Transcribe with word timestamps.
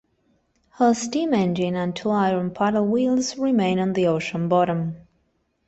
Her 0.71 0.95
steam 0.95 1.31
engine 1.35 1.75
and 1.75 1.95
two 1.95 2.09
iron 2.09 2.49
paddle 2.55 2.87
wheels 2.87 3.37
remain 3.37 3.77
on 3.77 3.93
the 3.93 4.07
ocean 4.07 4.47
bottom. 4.49 4.95